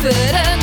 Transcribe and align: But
But 0.00 0.57